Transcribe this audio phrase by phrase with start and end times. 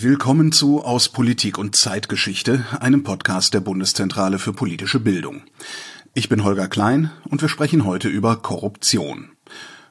[0.00, 5.42] Willkommen zu Aus Politik und Zeitgeschichte, einem Podcast der Bundeszentrale für politische Bildung.
[6.14, 9.30] Ich bin Holger Klein und wir sprechen heute über Korruption.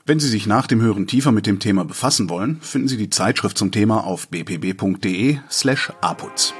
[0.06, 3.10] Wenn Sie sich nach dem Hören tiefer mit dem Thema befassen wollen, finden Sie die
[3.10, 6.54] Zeitschrift zum Thema auf bpb.de slash aputz.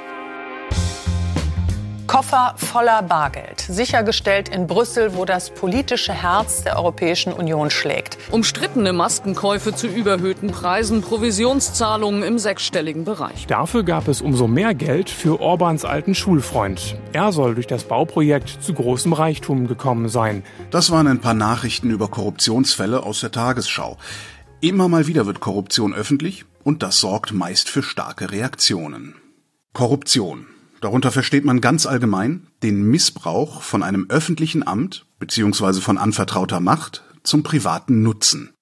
[2.08, 8.16] Koffer voller Bargeld, sichergestellt in Brüssel, wo das politische Herz der Europäischen Union schlägt.
[8.30, 13.46] Umstrittene Maskenkäufe zu überhöhten Preisen, Provisionszahlungen im sechsstelligen Bereich.
[13.46, 16.96] Dafür gab es umso mehr Geld für Orbans alten Schulfreund.
[17.12, 20.44] Er soll durch das Bauprojekt zu großem Reichtum gekommen sein.
[20.70, 23.98] Das waren ein paar Nachrichten über Korruptionsfälle aus der Tagesschau.
[24.62, 29.14] Immer mal wieder wird Korruption öffentlich und das sorgt meist für starke Reaktionen.
[29.74, 30.46] Korruption
[30.80, 35.80] Darunter versteht man ganz allgemein den Missbrauch von einem öffentlichen Amt bzw.
[35.80, 38.52] von anvertrauter Macht zum privaten Nutzen.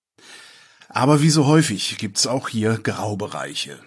[0.88, 3.78] Aber wie so häufig gibt's auch hier Graubereiche.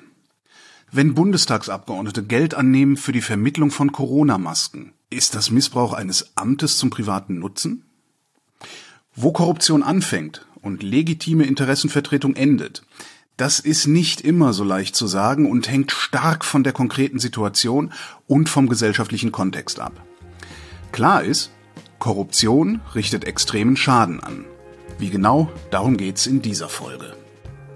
[0.91, 6.89] Wenn Bundestagsabgeordnete Geld annehmen für die Vermittlung von Corona-Masken, ist das Missbrauch eines Amtes zum
[6.89, 7.85] privaten Nutzen?
[9.15, 12.83] Wo Korruption anfängt und legitime Interessenvertretung endet,
[13.39, 17.93] das ist nicht immer so leicht zu sagen und hängt stark von der konkreten Situation
[18.27, 19.93] und vom gesellschaftlichen Kontext ab.
[20.91, 21.49] Klar ist,
[21.99, 24.43] Korruption richtet extremen Schaden an.
[24.97, 27.15] Wie genau, darum geht's in dieser Folge.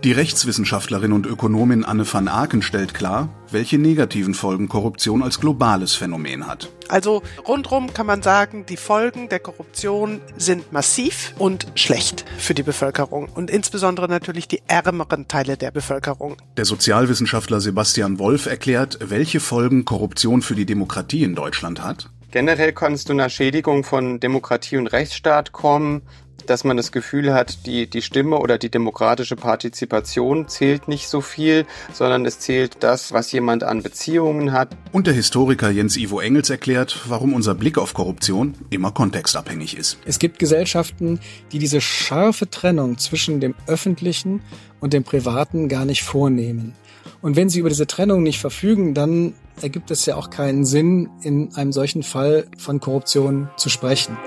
[0.03, 5.95] Die Rechtswissenschaftlerin und Ökonomin Anne van Aken stellt klar, welche negativen Folgen Korruption als globales
[5.95, 6.69] Phänomen hat.
[6.93, 12.61] Also rundrum kann man sagen, die Folgen der Korruption sind massiv und schlecht für die
[12.61, 16.37] Bevölkerung und insbesondere natürlich die ärmeren Teile der Bevölkerung.
[16.55, 22.11] Der Sozialwissenschaftler Sebastian Wolf erklärt, welche Folgen Korruption für die Demokratie in Deutschland hat.
[22.29, 26.03] Generell kann es zu einer Schädigung von Demokratie und Rechtsstaat kommen
[26.49, 31.21] dass man das Gefühl hat, die, die Stimme oder die demokratische Partizipation zählt nicht so
[31.21, 34.75] viel, sondern es zählt das, was jemand an Beziehungen hat.
[34.91, 39.97] Und der Historiker Jens Ivo Engels erklärt, warum unser Blick auf Korruption immer kontextabhängig ist.
[40.05, 41.19] Es gibt Gesellschaften,
[41.51, 44.41] die diese scharfe Trennung zwischen dem Öffentlichen
[44.79, 46.75] und dem Privaten gar nicht vornehmen.
[47.21, 51.09] Und wenn sie über diese Trennung nicht verfügen, dann ergibt es ja auch keinen Sinn,
[51.21, 54.17] in einem solchen Fall von Korruption zu sprechen.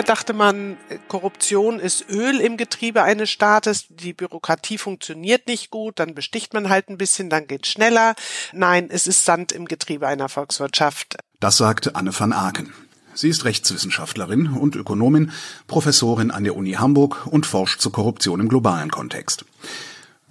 [0.00, 0.78] Früher dachte man,
[1.08, 6.70] Korruption ist Öl im Getriebe eines Staates, die Bürokratie funktioniert nicht gut, dann besticht man
[6.70, 8.14] halt ein bisschen, dann geht schneller.
[8.54, 11.18] Nein, es ist Sand im Getriebe einer Volkswirtschaft.
[11.38, 12.72] Das sagte Anne van Aken.
[13.12, 15.32] Sie ist Rechtswissenschaftlerin und Ökonomin,
[15.66, 19.44] Professorin an der Uni Hamburg und forscht zur Korruption im globalen Kontext.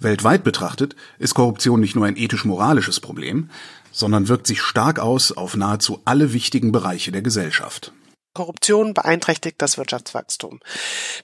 [0.00, 3.50] Weltweit betrachtet ist Korruption nicht nur ein ethisch-moralisches Problem,
[3.92, 7.92] sondern wirkt sich stark aus auf nahezu alle wichtigen Bereiche der Gesellschaft.
[8.32, 10.60] Korruption beeinträchtigt das Wirtschaftswachstum.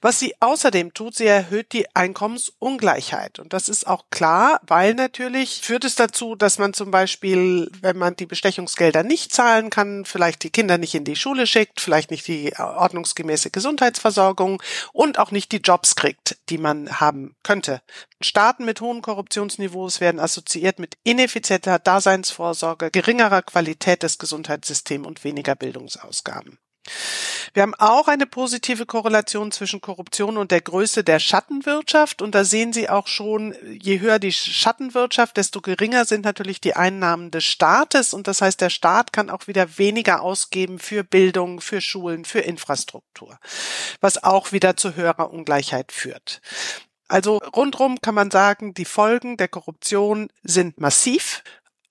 [0.00, 3.38] Was sie außerdem tut, sie erhöht die Einkommensungleichheit.
[3.38, 7.96] Und das ist auch klar, weil natürlich führt es dazu, dass man zum Beispiel, wenn
[7.96, 12.10] man die Bestechungsgelder nicht zahlen kann, vielleicht die Kinder nicht in die Schule schickt, vielleicht
[12.10, 14.62] nicht die ordnungsgemäße Gesundheitsversorgung
[14.92, 17.82] und auch nicht die Jobs kriegt, die man haben könnte.
[18.20, 25.54] Staaten mit hohen Korruptionsniveaus werden assoziiert mit ineffizienter Daseinsvorsorge, geringerer Qualität des Gesundheitssystems und weniger
[25.54, 26.58] Bildungsausgaben.
[27.54, 32.20] Wir haben auch eine positive Korrelation zwischen Korruption und der Größe der Schattenwirtschaft.
[32.22, 36.76] Und da sehen Sie auch schon, je höher die Schattenwirtschaft, desto geringer sind natürlich die
[36.76, 38.12] Einnahmen des Staates.
[38.12, 42.40] Und das heißt, der Staat kann auch wieder weniger ausgeben für Bildung, für Schulen, für
[42.40, 43.38] Infrastruktur,
[44.00, 46.40] was auch wieder zu höherer Ungleichheit führt.
[47.08, 51.42] Also rundrum kann man sagen, die Folgen der Korruption sind massiv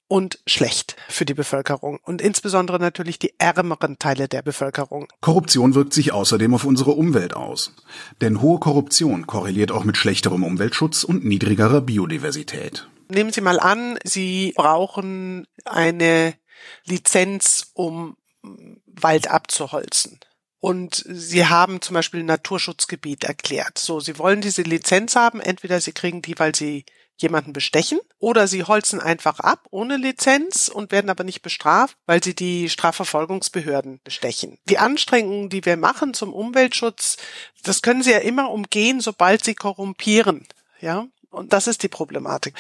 [0.08, 5.08] und schlecht für die Bevölkerung und insbesondere natürlich die ärmeren Teile der Bevölkerung.
[5.22, 7.74] Korruption wirkt sich außerdem auf unsere Umwelt aus.
[8.22, 12.88] Denn hohe Korruption korreliert auch mit schlechterem Umweltschutz und niedrigerer Biodiversität.
[13.08, 16.34] Nehmen Sie mal an, Sie brauchen eine
[16.86, 18.18] Lizenz, um
[18.86, 20.20] Wald abzuholzen
[20.66, 23.78] und sie haben zum Beispiel ein Naturschutzgebiet erklärt.
[23.78, 26.86] So, sie wollen diese Lizenz haben, entweder sie kriegen die, weil sie
[27.18, 32.24] jemanden bestechen oder sie holzen einfach ab ohne Lizenz und werden aber nicht bestraft, weil
[32.24, 34.58] sie die Strafverfolgungsbehörden bestechen.
[34.70, 37.18] Die Anstrengungen, die wir machen zum Umweltschutz,
[37.64, 40.46] das können sie ja immer umgehen, sobald sie korrumpieren.
[40.82, 42.54] Ja, und das ist die Problematik.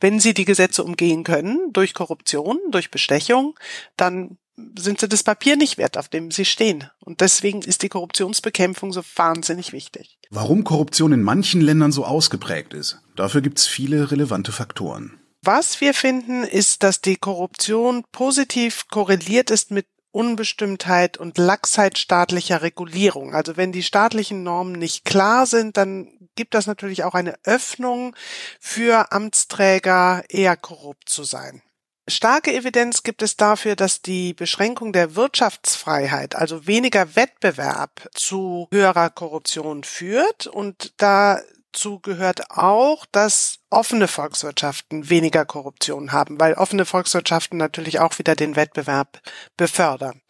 [0.00, 3.58] Wenn Sie die Gesetze umgehen können, durch Korruption, durch Bestechung,
[3.96, 4.38] dann
[4.78, 6.90] sind sie das Papier nicht wert, auf dem sie stehen.
[7.00, 10.18] Und deswegen ist die Korruptionsbekämpfung so wahnsinnig wichtig.
[10.30, 15.94] Warum Korruption in manchen Ländern so ausgeprägt ist, dafür gibt's viele relevante Faktoren Was wir
[15.94, 23.34] finden, ist, dass die Korruption positiv korreliert ist mit Unbestimmtheit und Laxheit staatlicher Regulierung.
[23.34, 28.16] Also wenn die staatlichen Normen nicht klar sind, dann gibt das natürlich auch eine Öffnung
[28.58, 31.62] für Amtsträger, eher korrupt zu sein.
[32.08, 39.10] Starke Evidenz gibt es dafür, dass die Beschränkung der Wirtschaftsfreiheit, also weniger Wettbewerb zu höherer
[39.10, 40.46] Korruption führt.
[40.46, 41.40] Und da
[41.72, 48.34] dazu gehört auch, dass offene Volkswirtschaften weniger Korruption haben, weil offene Volkswirtschaften natürlich auch wieder
[48.34, 49.20] den Wettbewerb
[49.56, 50.20] befördern.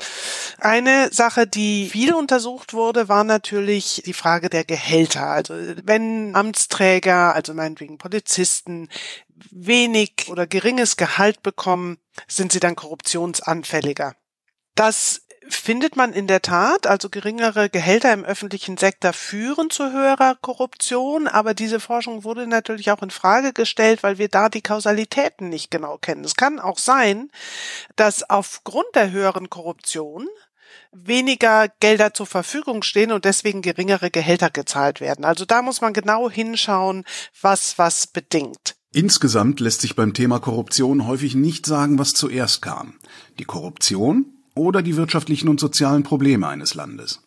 [0.58, 5.28] Eine Sache, die viel untersucht wurde, war natürlich die Frage der Gehälter.
[5.28, 5.54] Also
[5.84, 8.88] wenn Amtsträger, also meinetwegen Polizisten,
[9.50, 14.16] wenig oder geringes Gehalt bekommen, sind sie dann korruptionsanfälliger.
[14.74, 20.36] Das findet man in der Tat, also geringere Gehälter im öffentlichen Sektor führen zu höherer
[20.40, 25.48] Korruption, aber diese Forschung wurde natürlich auch in Frage gestellt, weil wir da die Kausalitäten
[25.48, 26.24] nicht genau kennen.
[26.24, 27.30] Es kann auch sein,
[27.96, 30.26] dass aufgrund der höheren Korruption
[30.92, 35.24] weniger Gelder zur Verfügung stehen und deswegen geringere Gehälter gezahlt werden.
[35.24, 37.04] Also da muss man genau hinschauen,
[37.40, 38.76] was was bedingt.
[38.92, 42.94] Insgesamt lässt sich beim Thema Korruption häufig nicht sagen, was zuerst kam.
[43.38, 47.22] Die Korruption oder die wirtschaftlichen und sozialen Probleme eines Landes.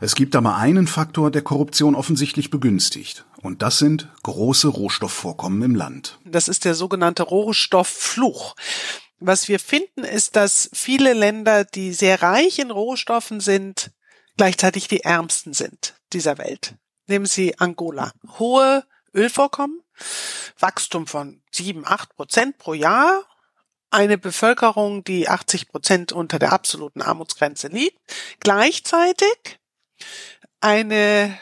[0.00, 5.74] Es gibt aber einen Faktor, der Korruption offensichtlich begünstigt, und das sind große Rohstoffvorkommen im
[5.76, 6.18] Land.
[6.24, 8.56] Das ist der sogenannte Rohstofffluch.
[9.20, 13.92] Was wir finden, ist, dass viele Länder, die sehr reich in Rohstoffen sind,
[14.36, 16.74] gleichzeitig die ärmsten sind dieser Welt.
[17.06, 18.10] Nehmen Sie Angola.
[18.38, 18.84] Hohe
[19.14, 19.80] Ölvorkommen,
[20.58, 23.22] Wachstum von sieben, acht Prozent pro Jahr
[23.92, 27.98] eine Bevölkerung, die 80 Prozent unter der absoluten Armutsgrenze liegt,
[28.40, 29.58] gleichzeitig
[30.60, 31.38] eine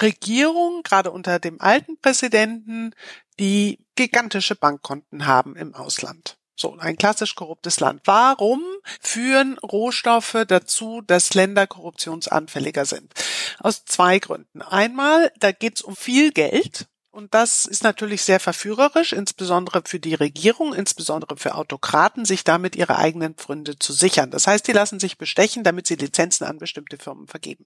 [0.00, 2.94] Regierung, gerade unter dem alten Präsidenten,
[3.40, 6.36] die gigantische Bankkonten haben im Ausland.
[6.60, 8.02] So, ein klassisch korruptes Land.
[8.04, 8.62] Warum
[9.00, 13.12] führen Rohstoffe dazu, dass Länder korruptionsanfälliger sind?
[13.60, 14.62] Aus zwei Gründen.
[14.62, 16.88] Einmal, da geht es um viel Geld
[17.18, 22.76] und das ist natürlich sehr verführerisch, insbesondere für die Regierung, insbesondere für Autokraten, sich damit
[22.76, 24.30] ihre eigenen Pfründe zu sichern.
[24.30, 27.64] Das heißt, die lassen sich bestechen, damit sie Lizenzen an bestimmte Firmen vergeben.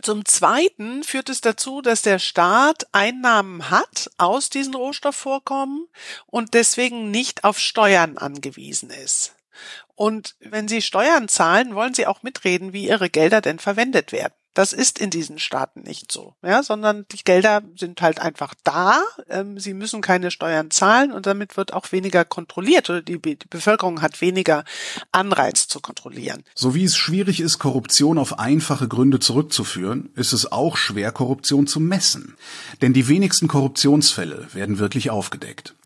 [0.00, 5.88] Zum Zweiten führt es dazu, dass der Staat Einnahmen hat aus diesen Rohstoffvorkommen
[6.26, 9.34] und deswegen nicht auf Steuern angewiesen ist.
[9.96, 14.34] Und wenn Sie Steuern zahlen, wollen Sie auch mitreden, wie Ihre Gelder denn verwendet werden.
[14.58, 19.00] Das ist in diesen Staaten nicht so, ja, sondern die Gelder sind halt einfach da.
[19.28, 23.36] Ähm, sie müssen keine Steuern zahlen und damit wird auch weniger kontrolliert oder die, die
[23.48, 24.64] Bevölkerung hat weniger
[25.12, 26.42] Anreiz zu kontrollieren.
[26.56, 31.68] So wie es schwierig ist, Korruption auf einfache Gründe zurückzuführen, ist es auch schwer, Korruption
[31.68, 32.34] zu messen.
[32.82, 35.76] Denn die wenigsten Korruptionsfälle werden wirklich aufgedeckt.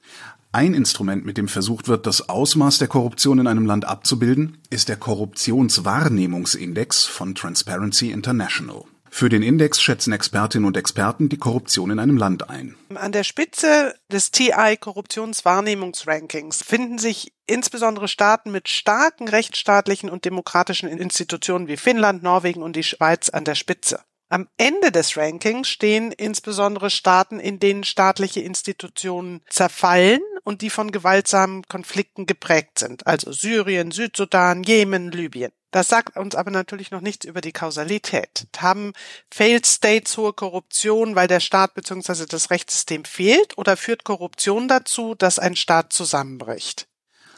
[0.54, 4.90] Ein Instrument, mit dem versucht wird, das Ausmaß der Korruption in einem Land abzubilden, ist
[4.90, 8.84] der Korruptionswahrnehmungsindex von Transparency International.
[9.08, 12.76] Für den Index schätzen Expertinnen und Experten die Korruption in einem Land ein.
[12.94, 20.90] An der Spitze des TI Korruptionswahrnehmungsrankings finden sich insbesondere Staaten mit starken rechtsstaatlichen und demokratischen
[20.90, 24.00] Institutionen wie Finnland, Norwegen und die Schweiz an der Spitze.
[24.32, 30.90] Am Ende des Rankings stehen insbesondere Staaten, in denen staatliche Institutionen zerfallen und die von
[30.90, 35.52] gewaltsamen Konflikten geprägt sind, also Syrien, Südsudan, Jemen, Libyen.
[35.70, 38.46] Das sagt uns aber natürlich noch nichts über die Kausalität.
[38.56, 38.94] Haben
[39.30, 42.24] Failed States hohe Korruption, weil der Staat bzw.
[42.26, 46.88] das Rechtssystem fehlt, oder führt Korruption dazu, dass ein Staat zusammenbricht?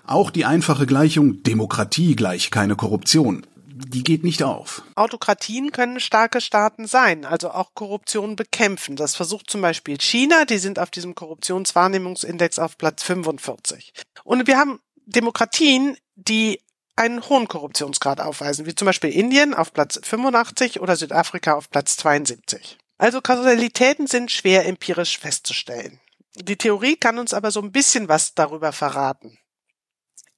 [0.06, 3.44] Auch die einfache Gleichung Demokratie gleich keine Korruption
[3.76, 4.82] die geht nicht auf.
[4.94, 8.94] Autokratien können starke Staaten sein, also auch Korruption bekämpfen.
[8.94, 13.92] Das versucht zum Beispiel China, die sind auf diesem Korruptionswahrnehmungsindex auf Platz 45.
[14.22, 16.60] Und wir haben Demokratien, die
[16.94, 21.96] einen hohen Korruptionsgrad aufweisen, wie zum Beispiel Indien auf Platz 85 oder Südafrika auf Platz
[21.96, 22.78] 72.
[22.98, 26.00] Also Kausalitäten sind schwer empirisch festzustellen.
[26.36, 29.36] Die Theorie kann uns aber so ein bisschen was darüber verraten.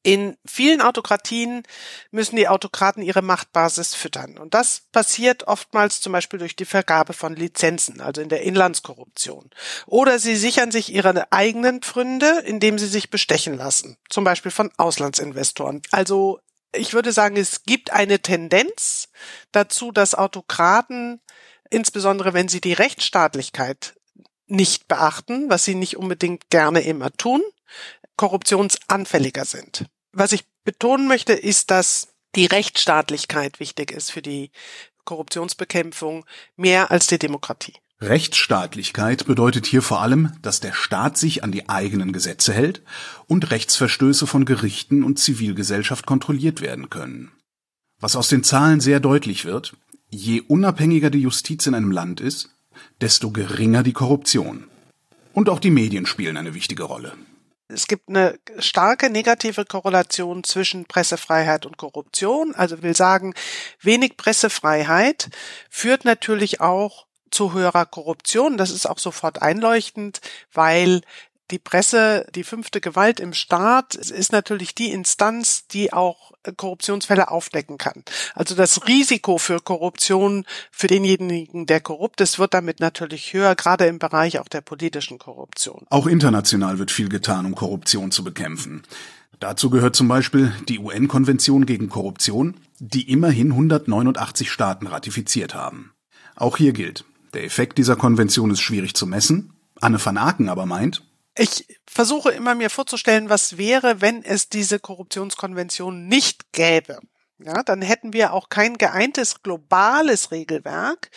[0.07, 1.65] In vielen Autokratien
[2.13, 4.39] müssen die Autokraten ihre Machtbasis füttern.
[4.39, 9.51] Und das passiert oftmals zum Beispiel durch die Vergabe von Lizenzen, also in der Inlandskorruption.
[9.85, 14.71] Oder sie sichern sich ihre eigenen Pfründe, indem sie sich bestechen lassen, zum Beispiel von
[14.77, 15.83] Auslandsinvestoren.
[15.91, 16.39] Also
[16.73, 19.09] ich würde sagen, es gibt eine Tendenz
[19.51, 21.21] dazu, dass Autokraten,
[21.69, 23.97] insbesondere wenn sie die Rechtsstaatlichkeit
[24.47, 27.43] nicht beachten, was sie nicht unbedingt gerne immer tun,
[28.17, 29.87] korruptionsanfälliger sind.
[30.19, 34.51] Was ich betonen möchte, ist, dass die Rechtsstaatlichkeit wichtig ist für die
[35.05, 36.25] Korruptionsbekämpfung
[36.57, 37.75] mehr als die Demokratie.
[38.01, 42.83] Rechtsstaatlichkeit bedeutet hier vor allem, dass der Staat sich an die eigenen Gesetze hält
[43.27, 47.33] und Rechtsverstöße von Gerichten und Zivilgesellschaft kontrolliert werden können.
[48.01, 49.77] Was aus den Zahlen sehr deutlich wird,
[50.09, 52.57] je unabhängiger die Justiz in einem Land ist,
[53.03, 54.65] desto geringer die Korruption.
[55.35, 57.13] Und auch die Medien spielen eine wichtige Rolle.
[57.69, 62.55] Es gibt eine starke negative Korrelation zwischen Pressefreiheit und Korruption.
[62.55, 63.35] Also will sagen,
[63.81, 65.31] wenig Pressefreiheit
[65.69, 68.57] führt natürlich auch zu höherer Korruption.
[68.57, 70.21] Das ist auch sofort einleuchtend,
[70.53, 71.03] weil
[71.51, 77.79] die Presse, die fünfte Gewalt im Staat, ist natürlich die Instanz, die auch Korruptionsfälle aufdecken
[77.79, 78.03] kann.
[78.35, 83.87] Also das Risiko für Korruption für denjenigen, der korrupt ist, wird damit natürlich höher, gerade
[83.87, 85.87] im Bereich auch der politischen Korruption.
[85.91, 88.83] Auch international wird viel getan, um Korruption zu bekämpfen.
[89.39, 95.93] Dazu gehört zum Beispiel die UN-Konvention gegen Korruption, die immerhin 189 Staaten ratifiziert haben.
[96.37, 99.53] Auch hier gilt, der Effekt dieser Konvention ist schwierig zu messen.
[99.81, 101.03] Anne van Aken aber meint,
[101.37, 106.99] ich versuche immer mir vorzustellen, was wäre, wenn es diese Korruptionskonvention nicht gäbe.
[107.39, 111.11] Ja, dann hätten wir auch kein geeintes globales Regelwerk.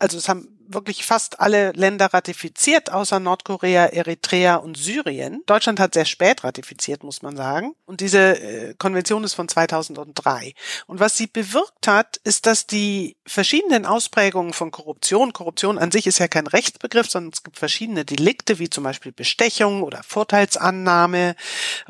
[0.00, 5.42] Also es haben wirklich fast alle Länder ratifiziert, außer Nordkorea, Eritrea und Syrien.
[5.46, 7.74] Deutschland hat sehr spät ratifiziert, muss man sagen.
[7.86, 10.54] Und diese äh, Konvention ist von 2003.
[10.86, 16.06] Und was sie bewirkt hat, ist, dass die verschiedenen Ausprägungen von Korruption, Korruption an sich
[16.06, 21.34] ist ja kein Rechtsbegriff, sondern es gibt verschiedene Delikte, wie zum Beispiel Bestechung oder Vorteilsannahme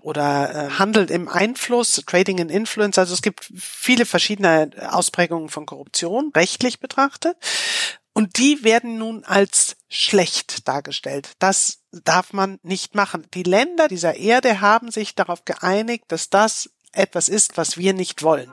[0.00, 2.98] oder äh, Handel im Einfluss, Trading in Influence.
[2.98, 7.36] Also es gibt viele verschiedene Ausprägungen von Korruption, rechtlich betrachtet.
[8.20, 11.32] Und die werden nun als schlecht dargestellt.
[11.38, 13.26] Das darf man nicht machen.
[13.32, 18.22] Die Länder dieser Erde haben sich darauf geeinigt, dass das etwas ist, was wir nicht
[18.22, 18.52] wollen.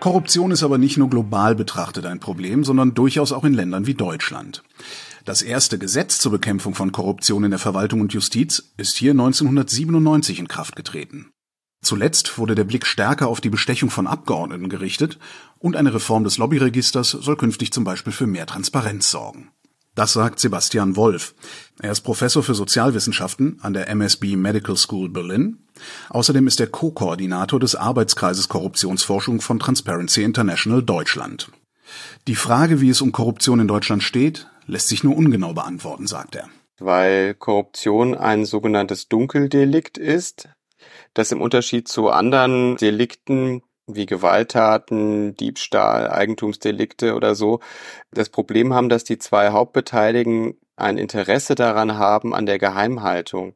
[0.00, 3.92] Korruption ist aber nicht nur global betrachtet ein Problem, sondern durchaus auch in Ländern wie
[3.92, 4.62] Deutschland.
[5.26, 10.38] Das erste Gesetz zur Bekämpfung von Korruption in der Verwaltung und Justiz ist hier 1997
[10.38, 11.30] in Kraft getreten.
[11.80, 15.18] Zuletzt wurde der Blick stärker auf die Bestechung von Abgeordneten gerichtet
[15.58, 19.50] und eine Reform des Lobbyregisters soll künftig zum Beispiel für mehr Transparenz sorgen.
[19.94, 21.34] Das sagt Sebastian Wolf.
[21.80, 25.58] Er ist Professor für Sozialwissenschaften an der MSB Medical School Berlin.
[26.10, 31.50] Außerdem ist er Co-Koordinator des Arbeitskreises Korruptionsforschung von Transparency International Deutschland.
[32.28, 36.36] Die Frage, wie es um Korruption in Deutschland steht, lässt sich nur ungenau beantworten, sagt
[36.36, 36.48] er.
[36.78, 40.48] Weil Korruption ein sogenanntes Dunkeldelikt ist,
[41.14, 47.60] das im Unterschied zu anderen Delikten wie Gewalttaten, Diebstahl, Eigentumsdelikte oder so,
[48.12, 53.54] das Problem haben, dass die zwei Hauptbeteiligten ein Interesse daran haben an der Geheimhaltung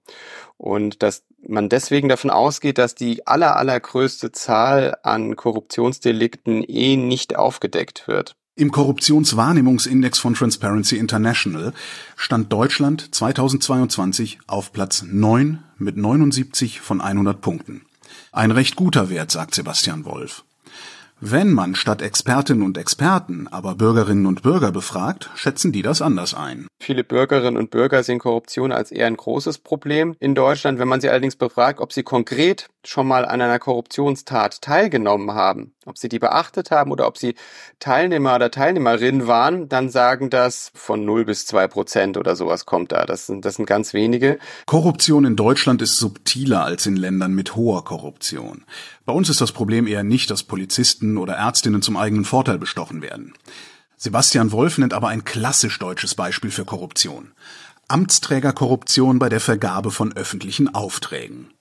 [0.56, 7.36] und dass man deswegen davon ausgeht, dass die aller, allergrößte Zahl an Korruptionsdelikten eh nicht
[7.36, 8.36] aufgedeckt wird.
[8.54, 11.72] Im Korruptionswahrnehmungsindex von Transparency International
[12.16, 17.82] stand Deutschland 2022 auf Platz 9 mit 79 von 100 Punkten.
[18.32, 20.44] Ein recht guter Wert, sagt Sebastian Wolf.
[21.24, 26.34] Wenn man statt Expertinnen und Experten aber Bürgerinnen und Bürger befragt, schätzen die das anders
[26.34, 26.66] ein.
[26.80, 30.80] Viele Bürgerinnen und Bürger sehen Korruption als eher ein großes Problem in Deutschland.
[30.80, 35.74] Wenn man sie allerdings befragt, ob sie konkret schon mal an einer Korruptionstat teilgenommen haben,
[35.86, 37.34] ob sie die beachtet haben oder ob sie
[37.78, 42.92] Teilnehmer oder Teilnehmerin waren, dann sagen das von 0 bis 2 Prozent oder sowas kommt
[42.92, 43.06] da.
[43.06, 44.38] Das sind, das sind ganz wenige.
[44.66, 48.64] Korruption in Deutschland ist subtiler als in Ländern mit hoher Korruption.
[49.04, 53.02] Bei uns ist das Problem eher nicht, dass Polizisten oder Ärztinnen zum eigenen Vorteil bestochen
[53.02, 53.34] werden.
[53.96, 57.32] Sebastian Wolf nennt aber ein klassisch deutsches Beispiel für Korruption.
[57.86, 61.52] Amtsträgerkorruption bei der Vergabe von öffentlichen Aufträgen.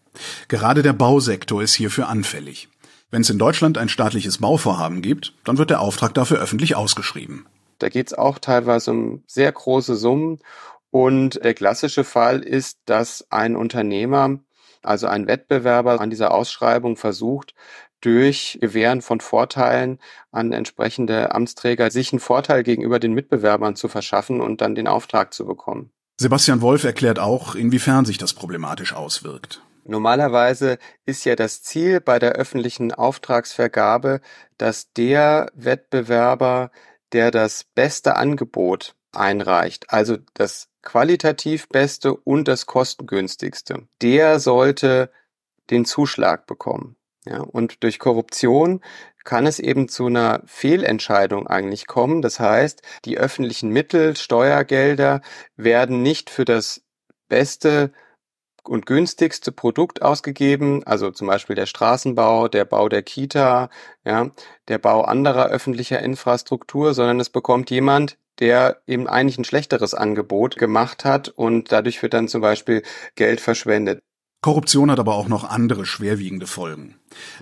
[0.48, 2.68] Gerade der Bausektor ist hierfür anfällig.
[3.12, 7.46] Wenn es in Deutschland ein staatliches Bauvorhaben gibt, dann wird der Auftrag dafür öffentlich ausgeschrieben.
[7.80, 10.40] Da geht es auch teilweise um sehr große Summen.
[10.92, 14.40] Und der klassische Fall ist, dass ein Unternehmer
[14.84, 17.54] also ein Wettbewerber an dieser Ausschreibung versucht,
[18.02, 20.00] durch Gewähren von Vorteilen
[20.32, 25.34] an entsprechende Amtsträger sich einen Vorteil gegenüber den Mitbewerbern zu verschaffen und dann den Auftrag
[25.34, 25.92] zu bekommen.
[26.18, 29.62] Sebastian Wolf erklärt auch, inwiefern sich das problematisch auswirkt.
[29.92, 34.22] Normalerweise ist ja das Ziel bei der öffentlichen Auftragsvergabe,
[34.58, 36.72] dass der Wettbewerber,
[37.12, 45.12] der das beste Angebot einreicht, also das qualitativ beste und das kostengünstigste, der sollte
[45.70, 46.96] den Zuschlag bekommen.
[47.26, 48.80] Ja, und durch Korruption
[49.26, 52.22] kann es eben zu einer Fehlentscheidung eigentlich kommen.
[52.22, 55.20] Das heißt, die öffentlichen Mittel, Steuergelder
[55.58, 56.82] werden nicht für das
[57.28, 57.92] beste
[58.64, 63.70] und günstigste Produkt ausgegeben, also zum Beispiel der Straßenbau, der Bau der Kita,
[64.06, 64.32] ja,
[64.68, 70.58] der Bau anderer öffentlicher Infrastruktur, sondern es bekommt jemand, der eben eigentlich ein schlechteres Angebot
[70.58, 72.84] gemacht hat und dadurch wird dann zum Beispiel
[73.16, 74.02] Geld verschwendet.
[74.42, 76.96] Korruption hat aber auch noch andere schwerwiegende Folgen.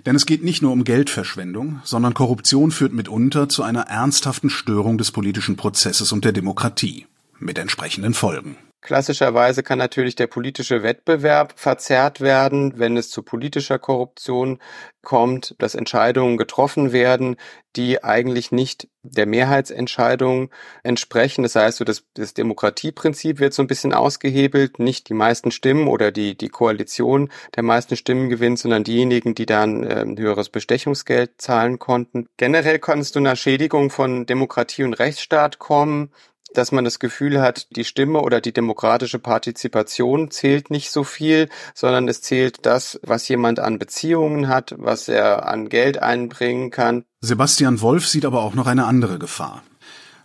[0.04, 4.98] Denn es geht nicht nur um Geldverschwendung, sondern Korruption führt mitunter zu einer ernsthaften Störung
[4.98, 7.06] des politischen Prozesses und der Demokratie,
[7.38, 8.58] mit entsprechenden Folgen.
[8.82, 14.58] Klassischerweise kann natürlich der politische Wettbewerb verzerrt werden, wenn es zu politischer Korruption
[15.02, 17.36] kommt, dass Entscheidungen getroffen werden,
[17.76, 20.50] die eigentlich nicht der Mehrheitsentscheidung
[20.82, 21.42] entsprechen.
[21.42, 25.86] Das heißt, so das, das Demokratieprinzip wird so ein bisschen ausgehebelt, nicht die meisten Stimmen
[25.86, 31.32] oder die, die Koalition der meisten Stimmen gewinnt, sondern diejenigen, die dann ein höheres Bestechungsgeld
[31.36, 32.28] zahlen konnten.
[32.38, 36.12] Generell kann es zu einer Schädigung von Demokratie und Rechtsstaat kommen
[36.54, 41.48] dass man das Gefühl hat, die Stimme oder die demokratische Partizipation zählt nicht so viel,
[41.74, 47.04] sondern es zählt das, was jemand an Beziehungen hat, was er an Geld einbringen kann.
[47.20, 49.62] Sebastian Wolf sieht aber auch noch eine andere Gefahr.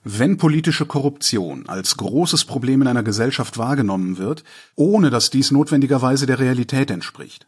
[0.08, 4.44] Wenn politische Korruption als großes Problem in einer Gesellschaft wahrgenommen wird,
[4.75, 7.48] ohne dass dies notwendigerweise der Realität entspricht,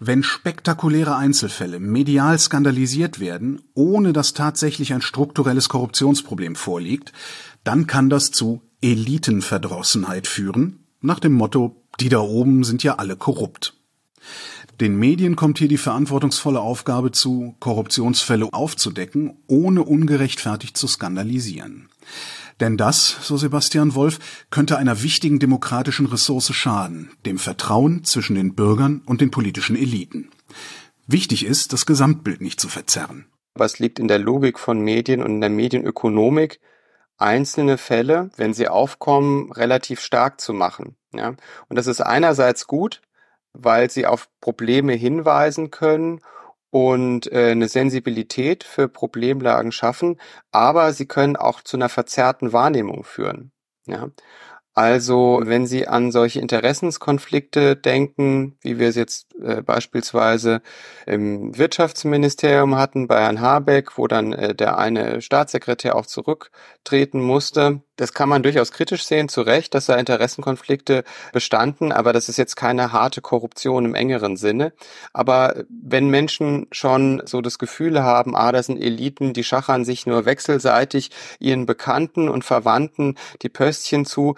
[0.00, 7.12] wenn spektakuläre Einzelfälle medial skandalisiert werden, ohne dass tatsächlich ein strukturelles Korruptionsproblem vorliegt,
[7.64, 13.16] dann kann das zu Elitenverdrossenheit führen, nach dem Motto, die da oben sind ja alle
[13.16, 13.74] korrupt.
[14.80, 21.88] Den Medien kommt hier die verantwortungsvolle Aufgabe zu, Korruptionsfälle aufzudecken, ohne ungerechtfertigt zu skandalisieren.
[22.60, 24.18] Denn das, so Sebastian Wolf,
[24.50, 30.30] könnte einer wichtigen demokratischen Ressource schaden, dem Vertrauen zwischen den Bürgern und den politischen Eliten.
[31.06, 33.26] Wichtig ist, das Gesamtbild nicht zu verzerren.
[33.54, 36.60] Was liegt in der Logik von Medien und in der Medienökonomik?
[37.22, 40.96] Einzelne Fälle, wenn sie aufkommen, relativ stark zu machen.
[41.14, 41.34] Ja?
[41.68, 43.00] Und das ist einerseits gut,
[43.52, 46.20] weil sie auf Probleme hinweisen können
[46.70, 50.18] und äh, eine Sensibilität für Problemlagen schaffen,
[50.50, 53.52] aber sie können auch zu einer verzerrten Wahrnehmung führen.
[53.86, 54.10] Ja?
[54.74, 60.62] Also wenn Sie an solche Interessenskonflikte denken, wie wir es jetzt äh, beispielsweise
[61.06, 67.82] im Wirtschaftsministerium hatten bei Herrn Habeck, wo dann äh, der eine Staatssekretär auch zurücktreten musste,
[67.96, 72.36] das kann man durchaus kritisch sehen, zu Recht, dass da Interessenkonflikte bestanden, aber das ist
[72.36, 74.72] jetzt keine harte Korruption im engeren Sinne.
[75.12, 80.06] Aber wenn Menschen schon so das Gefühl haben, ah, das sind Eliten, die schachern sich
[80.06, 84.36] nur wechselseitig ihren Bekannten und Verwandten die Pöstchen zu,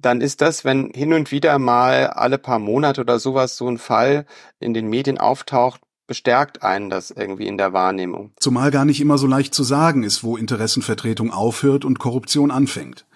[0.00, 3.78] dann ist das, wenn hin und wieder mal alle paar Monate oder sowas so ein
[3.78, 4.26] Fall
[4.58, 8.32] in den Medien auftaucht, bestärkt einen das irgendwie in der Wahrnehmung.
[8.40, 13.06] Zumal gar nicht immer so leicht zu sagen ist, wo Interessenvertretung aufhört und Korruption anfängt.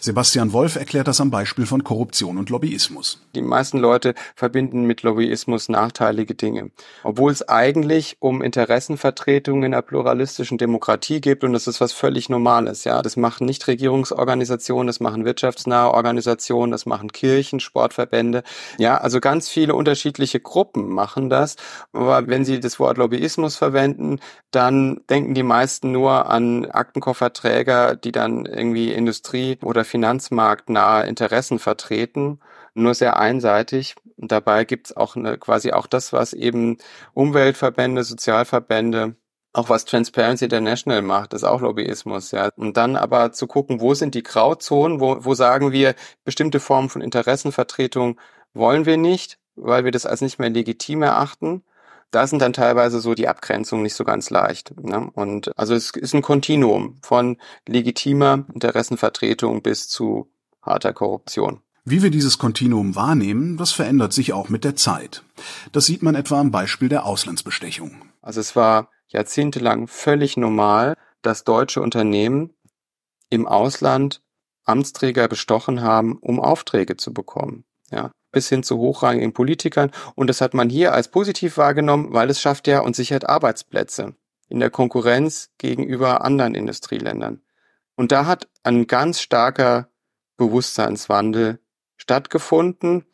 [0.00, 3.20] Sebastian Wolf erklärt das am Beispiel von Korruption und Lobbyismus.
[3.34, 6.70] Die meisten Leute verbinden mit Lobbyismus nachteilige Dinge.
[7.02, 12.28] Obwohl es eigentlich um Interessenvertretung in einer pluralistischen Demokratie geht und das ist was völlig
[12.28, 12.84] Normales.
[12.84, 18.44] Ja, das machen Nichtregierungsorganisationen, das machen wirtschaftsnahe Organisationen, das machen Kirchen, Sportverbände.
[18.78, 21.56] Ja, also ganz viele unterschiedliche Gruppen machen das.
[21.92, 24.20] Aber wenn sie das Wort Lobbyismus verwenden,
[24.52, 32.40] dann denken die meisten nur an Aktenkofferträger, die dann irgendwie Industrie oder finanzmarktnahe Interessen vertreten,
[32.74, 33.96] nur sehr einseitig.
[34.16, 36.78] Und dabei gibt's auch eine, quasi auch das, was eben
[37.14, 39.16] Umweltverbände, Sozialverbände,
[39.52, 42.50] auch was Transparency International macht, ist auch Lobbyismus, ja.
[42.56, 46.90] Und dann aber zu gucken, wo sind die Grauzonen, wo, wo sagen wir, bestimmte Formen
[46.90, 48.20] von Interessenvertretung
[48.54, 51.64] wollen wir nicht, weil wir das als nicht mehr legitim erachten
[52.10, 54.72] da sind dann teilweise so die Abgrenzungen nicht so ganz leicht.
[54.80, 55.10] Ne?
[55.12, 60.30] Und also es ist ein Kontinuum von legitimer Interessenvertretung bis zu
[60.62, 61.60] harter Korruption.
[61.84, 65.22] Wie wir dieses Kontinuum wahrnehmen, das verändert sich auch mit der Zeit.
[65.72, 68.02] Das sieht man etwa am Beispiel der Auslandsbestechung.
[68.20, 72.54] Also es war jahrzehntelang völlig normal, dass deutsche Unternehmen
[73.30, 74.22] im Ausland
[74.64, 77.64] Amtsträger bestochen haben, um Aufträge zu bekommen.
[77.90, 79.90] Ja, bis hin zu hochrangigen Politikern.
[80.14, 84.14] Und das hat man hier als positiv wahrgenommen, weil es schafft ja und sichert Arbeitsplätze
[84.48, 87.42] in der Konkurrenz gegenüber anderen Industrieländern.
[87.96, 89.88] Und da hat ein ganz starker
[90.36, 91.58] Bewusstseinswandel
[91.96, 93.04] stattgefunden.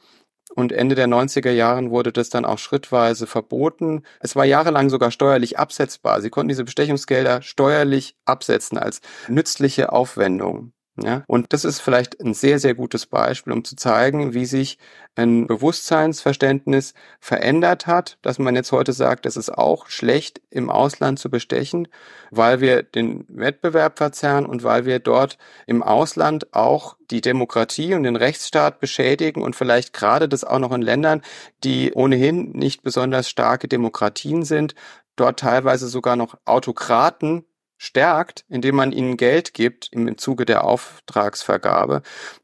[0.54, 4.02] Und Ende der 90er Jahren wurde das dann auch schrittweise verboten.
[4.20, 6.20] Es war jahrelang sogar steuerlich absetzbar.
[6.20, 10.72] Sie konnten diese Bestechungsgelder steuerlich absetzen als nützliche Aufwendung.
[10.96, 14.78] Ja, und das ist vielleicht ein sehr, sehr gutes Beispiel, um zu zeigen, wie sich
[15.16, 21.18] ein Bewusstseinsverständnis verändert hat, dass man jetzt heute sagt, es ist auch schlecht, im Ausland
[21.18, 21.88] zu bestechen,
[22.30, 28.04] weil wir den Wettbewerb verzerren und weil wir dort im Ausland auch die Demokratie und
[28.04, 31.22] den Rechtsstaat beschädigen und vielleicht gerade das auch noch in Ländern,
[31.64, 34.76] die ohnehin nicht besonders starke Demokratien sind,
[35.16, 37.44] dort teilweise sogar noch Autokraten
[37.76, 42.02] stärkt, indem man ihnen Geld gibt im Zuge der Auftragsvergabe,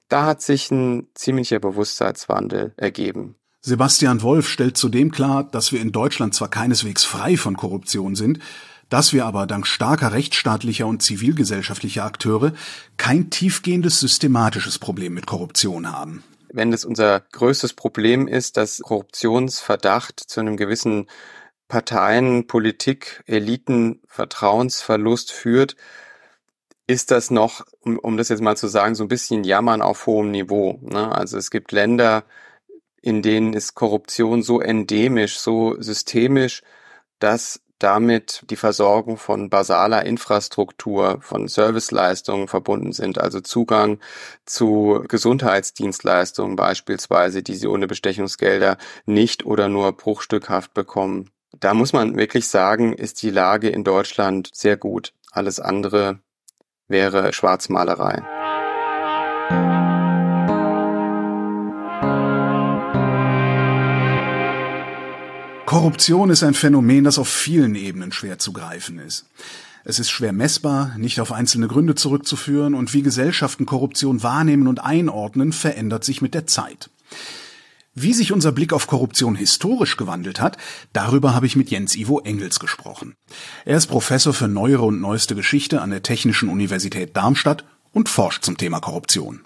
[0.08, 3.36] da hat sich ein ziemlicher Bewusstseinswandel ergeben.
[3.62, 8.38] Sebastian Wolf stellt zudem klar, dass wir in Deutschland zwar keineswegs frei von Korruption sind,
[8.88, 12.52] dass wir aber dank starker rechtsstaatlicher und zivilgesellschaftlicher Akteure
[12.96, 16.24] kein tiefgehendes systematisches Problem mit Korruption haben.
[16.52, 21.06] Wenn es unser größtes Problem ist, dass Korruptionsverdacht zu einem gewissen
[21.70, 25.76] Parteien, Politik, Eliten Vertrauensverlust führt,
[26.86, 30.06] ist das noch, um, um das jetzt mal zu sagen, so ein bisschen Jammern auf
[30.06, 30.78] hohem Niveau.
[30.82, 31.10] Ne?
[31.14, 32.24] Also es gibt Länder,
[33.00, 36.62] in denen ist Korruption so endemisch, so systemisch,
[37.20, 44.00] dass damit die Versorgung von basaler Infrastruktur, von Serviceleistungen verbunden sind, also Zugang
[44.44, 51.30] zu Gesundheitsdienstleistungen beispielsweise, die sie ohne Bestechungsgelder nicht oder nur bruchstückhaft bekommen.
[51.58, 55.12] Da muss man wirklich sagen, ist die Lage in Deutschland sehr gut.
[55.32, 56.20] Alles andere
[56.86, 58.22] wäre Schwarzmalerei.
[65.66, 69.26] Korruption ist ein Phänomen, das auf vielen Ebenen schwer zu greifen ist.
[69.84, 74.84] Es ist schwer messbar, nicht auf einzelne Gründe zurückzuführen und wie Gesellschaften Korruption wahrnehmen und
[74.84, 76.90] einordnen, verändert sich mit der Zeit.
[77.94, 80.56] Wie sich unser Blick auf Korruption historisch gewandelt hat,
[80.92, 83.14] darüber habe ich mit Jens Ivo Engels gesprochen.
[83.64, 88.44] Er ist Professor für neuere und neueste Geschichte an der Technischen Universität Darmstadt und forscht
[88.44, 89.40] zum Thema Korruption.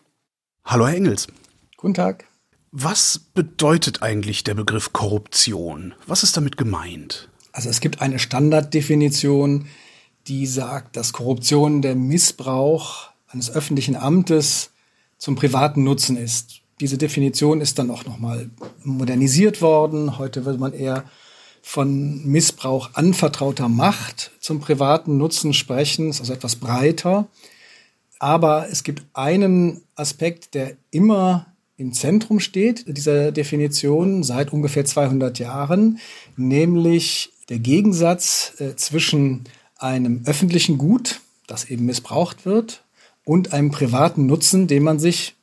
[0.63, 1.27] Hallo Herr Engels.
[1.79, 2.27] Guten Tag.
[2.71, 5.95] Was bedeutet eigentlich der Begriff Korruption?
[6.07, 7.31] Was ist damit gemeint?
[7.53, 9.69] Also es gibt eine Standarddefinition,
[10.27, 14.73] die sagt, dass Korruption der Missbrauch eines öffentlichen Amtes
[15.17, 16.64] zum privaten Nutzen ist.
[16.81, 18.51] Diese Definition ist dann auch nochmal
[18.83, 20.19] modernisiert worden.
[20.19, 21.05] Heute wird man eher
[21.63, 27.29] von Missbrauch anvertrauter Macht zum privaten Nutzen sprechen, ist also etwas breiter.
[28.19, 35.39] Aber es gibt einen Aspekt, der immer im Zentrum steht, dieser Definition seit ungefähr 200
[35.39, 35.99] Jahren,
[36.37, 39.45] nämlich der Gegensatz äh, zwischen
[39.79, 42.85] einem öffentlichen Gut, das eben missbraucht wird,
[43.25, 45.35] und einem privaten Nutzen, den man sich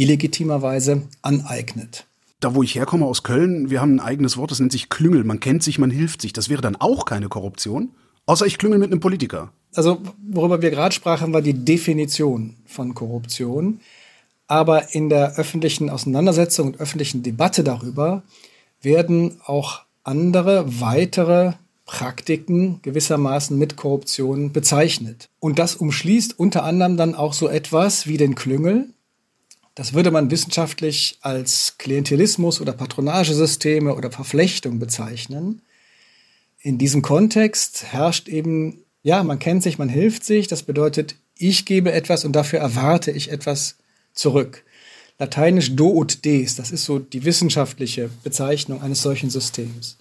[0.00, 2.06] illegitimerweise aneignet.
[2.40, 5.24] Da, wo ich herkomme aus Köln, wir haben ein eigenes Wort, das nennt sich Klüngel.
[5.24, 6.32] Man kennt sich, man hilft sich.
[6.32, 7.90] Das wäre dann auch keine Korruption,
[8.24, 9.52] außer ich klüngel mit einem Politiker.
[9.74, 13.80] Also, worüber wir gerade sprachen, war die Definition von Korruption.
[14.46, 18.22] Aber in der öffentlichen Auseinandersetzung und öffentlichen Debatte darüber
[18.80, 21.52] werden auch andere, weitere
[21.84, 25.28] Praktiken gewissermaßen mit Korruption bezeichnet.
[25.40, 28.88] Und das umschließt unter anderem dann auch so etwas wie den Klüngel,
[29.74, 35.62] das würde man wissenschaftlich als Klientelismus oder Patronagesysteme oder Verflechtung bezeichnen.
[36.60, 40.48] In diesem Kontext herrscht eben, ja, man kennt sich, man hilft sich.
[40.48, 43.76] Das bedeutet, ich gebe etwas und dafür erwarte ich etwas
[44.12, 44.64] zurück.
[45.18, 49.96] Lateinisch do ut des, das ist so die wissenschaftliche Bezeichnung eines solchen Systems.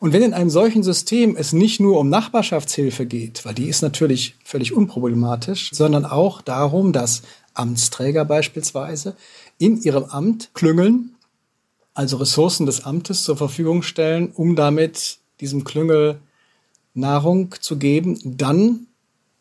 [0.00, 3.82] Und wenn in einem solchen System es nicht nur um Nachbarschaftshilfe geht, weil die ist
[3.82, 7.22] natürlich völlig unproblematisch, sondern auch darum, dass
[7.54, 9.16] Amtsträger beispielsweise
[9.58, 11.14] in ihrem Amt klüngeln,
[11.94, 16.20] also Ressourcen des Amtes zur Verfügung stellen, um damit diesem Klüngel
[16.94, 18.86] Nahrung zu geben, dann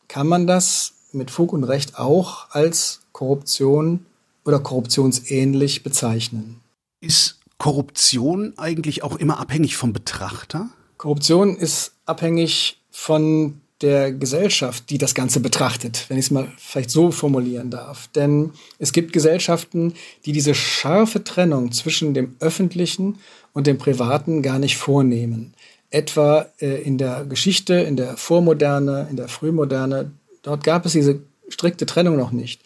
[0.07, 4.05] kann man das mit Fug und Recht auch als Korruption
[4.45, 6.61] oder korruptionsähnlich bezeichnen.
[6.99, 10.69] Ist Korruption eigentlich auch immer abhängig vom Betrachter?
[10.97, 16.89] Korruption ist abhängig von der Gesellschaft, die das Ganze betrachtet, wenn ich es mal vielleicht
[16.89, 18.07] so formulieren darf.
[18.15, 19.93] Denn es gibt Gesellschaften,
[20.25, 23.19] die diese scharfe Trennung zwischen dem Öffentlichen
[23.53, 25.53] und dem Privaten gar nicht vornehmen.
[25.89, 31.19] Etwa äh, in der Geschichte, in der Vormoderne, in der Frühmoderne, dort gab es diese
[31.49, 32.61] strikte Trennung noch nicht.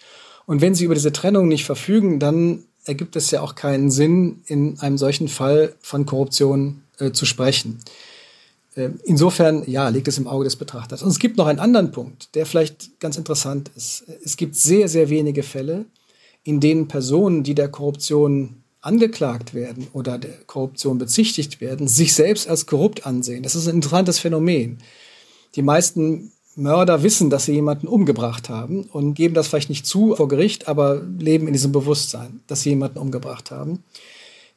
[0.45, 4.43] Und wenn Sie über diese Trennung nicht verfügen, dann ergibt es ja auch keinen Sinn,
[4.45, 7.79] in einem solchen Fall von Korruption äh, zu sprechen.
[8.75, 11.01] Ähm, insofern, ja, liegt es im Auge des Betrachters.
[11.01, 14.03] Und es gibt noch einen anderen Punkt, der vielleicht ganz interessant ist.
[14.23, 15.85] Es gibt sehr, sehr wenige Fälle,
[16.43, 22.47] in denen Personen, die der Korruption angeklagt werden oder der Korruption bezichtigt werden, sich selbst
[22.47, 23.41] als korrupt ansehen.
[23.41, 24.77] Das ist ein interessantes Phänomen.
[25.55, 30.15] Die meisten Mörder wissen, dass sie jemanden umgebracht haben und geben das vielleicht nicht zu
[30.15, 33.83] vor Gericht, aber leben in diesem Bewusstsein, dass sie jemanden umgebracht haben.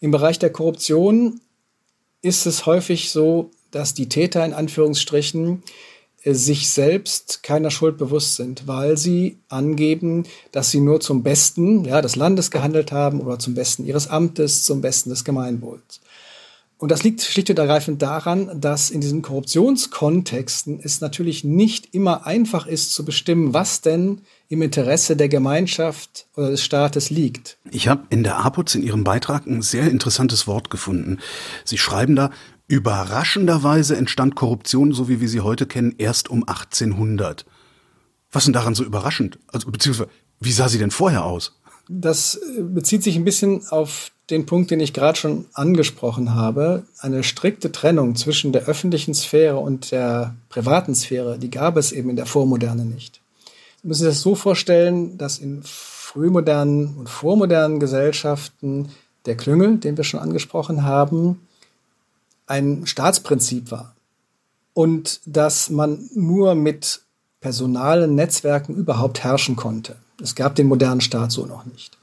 [0.01, 1.41] Im Bereich der Korruption
[2.21, 5.63] ist es häufig so, dass die Täter in Anführungsstrichen
[6.23, 11.85] äh, sich selbst keiner Schuld bewusst sind, weil sie angeben, dass sie nur zum Besten
[11.85, 16.01] ja, des Landes gehandelt haben oder zum Besten ihres Amtes, zum Besten des Gemeinwohls.
[16.79, 22.25] Und das liegt schlicht und ergreifend daran, dass in diesen Korruptionskontexten es natürlich nicht immer
[22.25, 27.59] einfach ist zu bestimmen, was denn im Interesse der Gemeinschaft oder des Staates liegt.
[27.73, 31.19] Ich habe in der APUZ in Ihrem Beitrag ein sehr interessantes Wort gefunden.
[31.65, 32.31] Sie schreiben da,
[32.69, 37.45] überraschenderweise entstand Korruption, so wie wir sie heute kennen, erst um 1800.
[38.31, 39.41] Was denn daran so überraschend?
[39.49, 41.59] Also, beziehungsweise, wie sah sie denn vorher aus?
[41.89, 46.85] Das bezieht sich ein bisschen auf den Punkt, den ich gerade schon angesprochen habe.
[46.99, 52.11] Eine strikte Trennung zwischen der öffentlichen Sphäre und der privaten Sphäre, die gab es eben
[52.11, 53.21] in der Vormoderne nicht.
[53.81, 58.91] Sie müssen sich das so vorstellen, dass in frühmodernen und vormodernen Gesellschaften
[59.25, 61.47] der Klüngel, den wir schon angesprochen haben,
[62.47, 63.95] ein Staatsprinzip war.
[64.75, 67.03] Und dass man nur mit
[67.41, 69.97] personalen Netzwerken überhaupt herrschen konnte.
[70.23, 71.98] Es gab den modernen Staat so noch nicht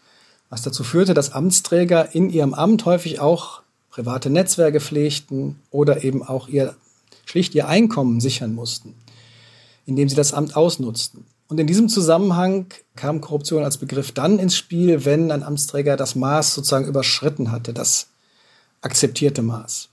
[0.49, 6.21] was dazu führte, dass Amtsträger in ihrem Amt häufig auch private Netzwerke pflegten oder eben
[6.23, 6.75] auch ihr
[7.25, 8.93] schlicht ihr Einkommen sichern mussten,
[9.85, 11.25] indem sie das Amt ausnutzten.
[11.47, 16.15] Und in diesem Zusammenhang kam Korruption als Begriff dann ins Spiel, wenn ein Amtsträger das
[16.15, 18.07] Maß sozusagen überschritten hatte, das
[18.81, 19.89] akzeptierte Maß.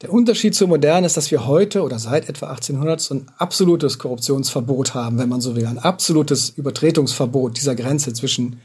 [0.00, 3.98] Der Unterschied zur Moderne ist, dass wir heute oder seit etwa 1800 so ein absolutes
[3.98, 8.60] Korruptionsverbot haben, wenn man so will, ein absolutes Übertretungsverbot dieser Grenze zwischen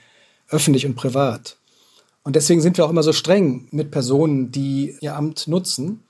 [0.49, 1.57] öffentlich und privat.
[2.23, 6.03] Und deswegen sind wir auch immer so streng mit Personen, die ihr Amt nutzen.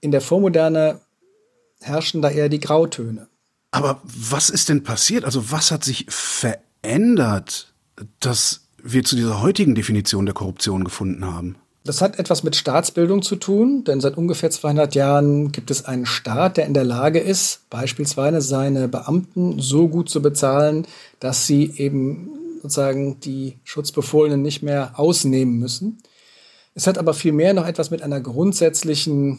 [0.00, 1.00] In der Vormoderne
[1.80, 3.28] herrschen da eher die Grautöne.
[3.70, 5.24] Aber was ist denn passiert?
[5.24, 7.72] Also was hat sich verändert,
[8.20, 11.56] dass wir zu dieser heutigen Definition der Korruption gefunden haben?
[11.84, 16.04] Das hat etwas mit Staatsbildung zu tun, denn seit ungefähr 200 Jahren gibt es einen
[16.04, 20.86] Staat, der in der Lage ist, beispielsweise seine Beamten so gut zu bezahlen,
[21.20, 25.98] dass sie eben sozusagen die Schutzbefohlenen nicht mehr ausnehmen müssen.
[26.74, 29.38] Es hat aber vielmehr noch etwas mit einer grundsätzlichen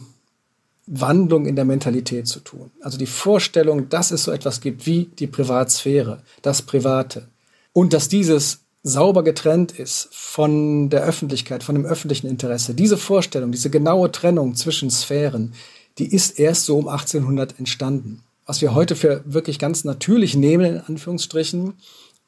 [0.86, 2.70] Wandlung in der Mentalität zu tun.
[2.80, 7.28] Also die Vorstellung, dass es so etwas gibt wie die Privatsphäre, das Private.
[7.72, 12.74] Und dass dieses sauber getrennt ist von der Öffentlichkeit, von dem öffentlichen Interesse.
[12.74, 15.54] Diese Vorstellung, diese genaue Trennung zwischen Sphären,
[15.98, 18.22] die ist erst so um 1800 entstanden.
[18.44, 21.74] Was wir heute für wirklich ganz natürlich nehmen, in Anführungsstrichen,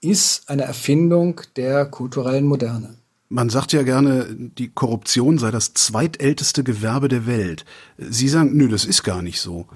[0.05, 2.97] ist eine Erfindung der kulturellen Moderne.
[3.29, 7.65] Man sagt ja gerne, die Korruption sei das zweitälteste Gewerbe der Welt.
[7.99, 9.67] Sie sagen, nö, das ist gar nicht so.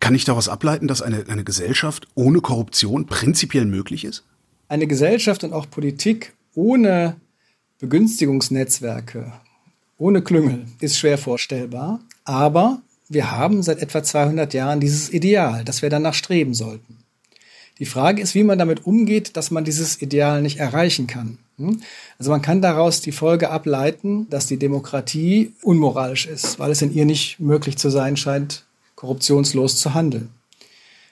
[0.00, 4.24] Kann ich daraus ableiten, dass eine, eine Gesellschaft ohne Korruption prinzipiell möglich ist?
[4.68, 7.16] Eine Gesellschaft und auch Politik ohne
[7.78, 9.32] Begünstigungsnetzwerke,
[9.96, 12.00] ohne Klüngel ist schwer vorstellbar.
[12.24, 16.98] Aber wir haben seit etwa 200 Jahren dieses Ideal, das wir danach streben sollten.
[17.78, 21.38] Die Frage ist, wie man damit umgeht, dass man dieses Ideal nicht erreichen kann.
[21.58, 21.80] Hm?
[22.18, 26.94] Also man kann daraus die Folge ableiten, dass die Demokratie unmoralisch ist, weil es in
[26.94, 30.30] ihr nicht möglich zu sein scheint, korruptionslos zu handeln.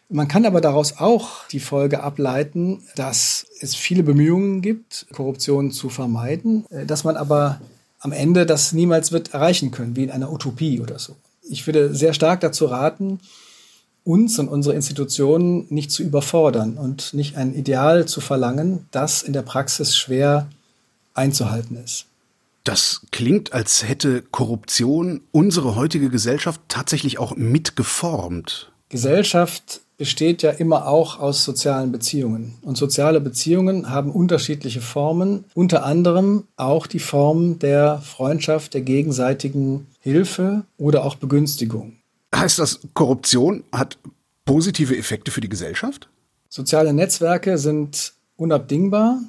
[0.09, 5.89] Man kann aber daraus auch die Folge ableiten, dass es viele Bemühungen gibt, Korruption zu
[5.89, 7.61] vermeiden, äh, dass man aber
[8.01, 11.17] am Ende das niemals wird erreichen können, wie in einer Utopie oder so.
[11.43, 13.19] Ich würde sehr stark dazu raten,
[14.05, 19.33] uns und unsere Institutionen nicht zu überfordern und nicht ein Ideal zu verlangen, das in
[19.33, 20.49] der Praxis schwer
[21.15, 22.07] einzuhalten ist.
[22.65, 28.73] Das klingt, als hätte Korruption unsere heutige Gesellschaft tatsächlich auch mitgeformt.
[28.89, 32.57] Gesellschaft besteht ja immer auch aus sozialen Beziehungen.
[32.63, 39.87] Und soziale Beziehungen haben unterschiedliche Formen, unter anderem auch die Form der Freundschaft, der gegenseitigen
[40.01, 41.99] Hilfe oder auch Begünstigung.
[42.35, 43.99] Heißt das, Korruption hat
[44.45, 46.09] positive Effekte für die Gesellschaft?
[46.49, 49.21] Soziale Netzwerke sind unabdingbar,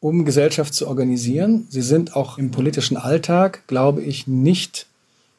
[0.00, 1.66] um Gesellschaft zu organisieren.
[1.70, 4.86] Sie sind auch im politischen Alltag, glaube ich, nicht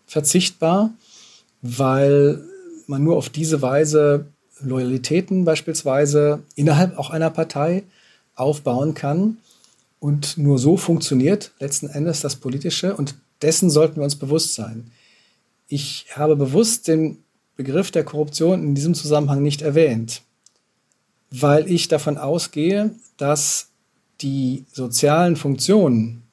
[0.05, 0.91] verzichtbar,
[1.61, 2.43] weil
[2.87, 4.25] man nur auf diese Weise
[4.61, 7.83] Loyalitäten beispielsweise innerhalb auch einer Partei
[8.35, 9.37] aufbauen kann.
[9.99, 14.91] Und nur so funktioniert letzten Endes das Politische und dessen sollten wir uns bewusst sein.
[15.69, 17.19] Ich habe bewusst den
[17.55, 20.23] Begriff der Korruption in diesem Zusammenhang nicht erwähnt,
[21.29, 23.67] weil ich davon ausgehe, dass
[24.21, 26.23] die sozialen Funktionen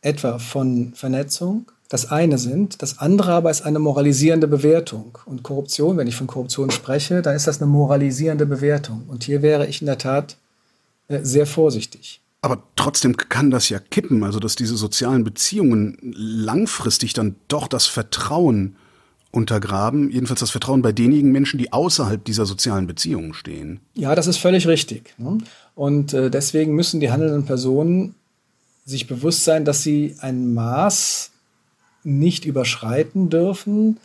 [0.00, 2.82] etwa von Vernetzung, das eine sind.
[2.82, 5.18] Das andere aber ist eine moralisierende Bewertung.
[5.26, 9.04] Und Korruption, wenn ich von Korruption spreche, dann ist das eine moralisierende Bewertung.
[9.08, 10.36] Und hier wäre ich in der Tat
[11.08, 12.20] äh, sehr vorsichtig.
[12.40, 17.86] Aber trotzdem kann das ja kippen, also dass diese sozialen Beziehungen langfristig dann doch das
[17.86, 18.76] Vertrauen
[19.36, 23.80] untergraben, jedenfalls das Vertrauen bei denjenigen Menschen, die außerhalb dieser sozialen Beziehungen stehen.
[23.94, 25.14] Ja, das ist völlig richtig.
[25.18, 25.38] Ne?
[25.74, 28.14] Und äh, deswegen müssen die handelnden Personen
[28.86, 31.32] sich bewusst sein, dass sie ein Maß
[32.02, 33.98] nicht überschreiten dürfen,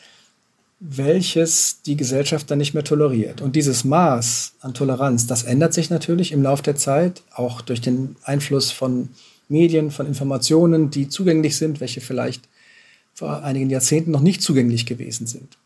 [0.81, 3.39] welches die Gesellschaft dann nicht mehr toleriert.
[3.39, 7.79] Und dieses Maß an Toleranz, das ändert sich natürlich im Laufe der Zeit, auch durch
[7.79, 9.09] den Einfluss von
[9.47, 12.49] Medien, von Informationen, die zugänglich sind, welche vielleicht
[13.13, 15.57] vor einigen Jahrzehnten noch nicht zugänglich gewesen sind.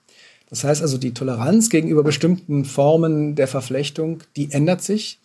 [0.49, 5.19] Das heißt also, die Toleranz gegenüber bestimmten Formen der Verflechtung, die ändert sich.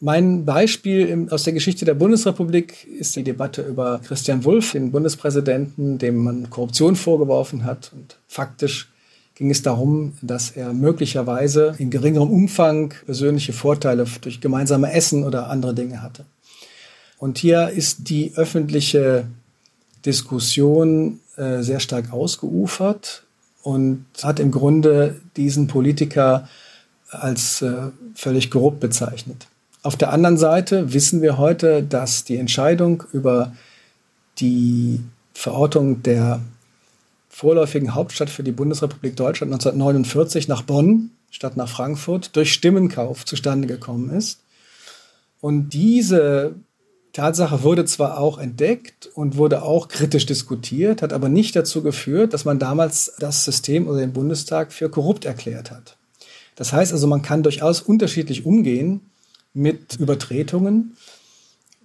[0.00, 5.98] Mein Beispiel aus der Geschichte der Bundesrepublik ist die Debatte über Christian Wulff, den Bundespräsidenten,
[5.98, 7.92] dem man Korruption vorgeworfen hat.
[7.94, 8.90] Und faktisch
[9.34, 15.50] ging es darum, dass er möglicherweise in geringerem Umfang persönliche Vorteile durch gemeinsame Essen oder
[15.50, 16.24] andere Dinge hatte.
[17.18, 19.26] Und hier ist die öffentliche
[20.04, 23.24] Diskussion äh, sehr stark ausgeufert
[23.62, 26.48] und hat im Grunde diesen Politiker
[27.10, 29.46] als äh, völlig korrupt bezeichnet.
[29.82, 33.52] Auf der anderen Seite wissen wir heute, dass die Entscheidung über
[34.38, 35.00] die
[35.34, 36.40] Verortung der
[37.28, 43.66] vorläufigen Hauptstadt für die Bundesrepublik Deutschland 1949 nach Bonn statt nach Frankfurt durch Stimmenkauf zustande
[43.66, 44.40] gekommen ist.
[45.40, 46.54] Und diese
[47.12, 52.32] Tatsache wurde zwar auch entdeckt und wurde auch kritisch diskutiert, hat aber nicht dazu geführt,
[52.32, 55.98] dass man damals das System oder den Bundestag für korrupt erklärt hat.
[56.56, 59.00] Das heißt also, man kann durchaus unterschiedlich umgehen
[59.52, 60.96] mit Übertretungen.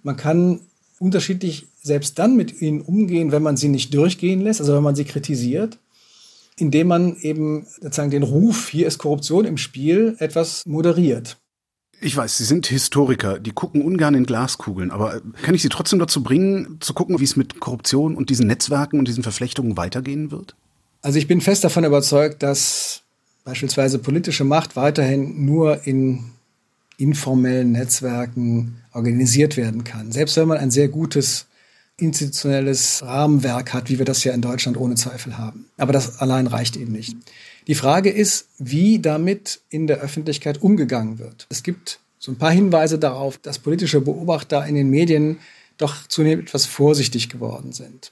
[0.02, 0.60] Man kann
[0.98, 4.96] unterschiedlich selbst dann mit ihnen umgehen, wenn man sie nicht durchgehen lässt, also wenn man
[4.96, 5.78] sie kritisiert,
[6.56, 11.36] indem man eben sozusagen den Ruf, hier ist Korruption im Spiel, etwas moderiert.
[12.00, 15.98] Ich weiß, Sie sind Historiker, die gucken ungern in Glaskugeln, aber kann ich Sie trotzdem
[15.98, 20.30] dazu bringen, zu gucken, wie es mit Korruption und diesen Netzwerken und diesen Verflechtungen weitergehen
[20.30, 20.54] wird?
[21.02, 23.02] Also ich bin fest davon überzeugt, dass
[23.44, 26.32] beispielsweise politische Macht weiterhin nur in
[26.98, 30.12] informellen Netzwerken organisiert werden kann.
[30.12, 31.46] Selbst wenn man ein sehr gutes
[31.96, 35.66] institutionelles Rahmenwerk hat, wie wir das ja in Deutschland ohne Zweifel haben.
[35.76, 37.16] Aber das allein reicht eben nicht.
[37.68, 41.46] Die Frage ist, wie damit in der Öffentlichkeit umgegangen wird.
[41.50, 45.38] Es gibt so ein paar Hinweise darauf, dass politische Beobachter in den Medien
[45.76, 48.10] doch zunehmend etwas vorsichtig geworden sind.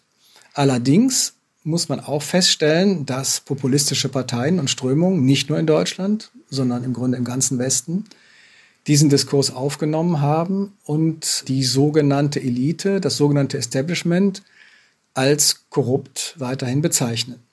[0.52, 1.32] Allerdings
[1.64, 6.92] muss man auch feststellen, dass populistische Parteien und Strömungen nicht nur in Deutschland, sondern im
[6.92, 8.04] Grunde im ganzen Westen
[8.86, 14.42] diesen Diskurs aufgenommen haben und die sogenannte Elite, das sogenannte Establishment
[15.14, 17.45] als korrupt weiterhin bezeichnen.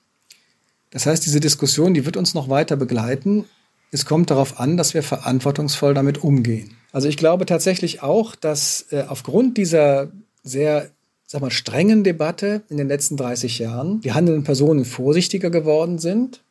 [0.94, 3.46] Das heißt, diese Diskussion, die wird uns noch weiter begleiten.
[3.90, 6.76] Es kommt darauf an, dass wir verantwortungsvoll damit umgehen.
[6.92, 10.12] Also ich glaube tatsächlich auch, dass äh, aufgrund dieser
[10.44, 10.90] sehr
[11.26, 16.42] sag mal, strengen Debatte in den letzten 30 Jahren die handelnden Personen vorsichtiger geworden sind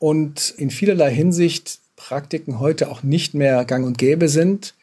[0.00, 4.74] und in vielerlei Hinsicht Praktiken heute auch nicht mehr gang und gäbe sind,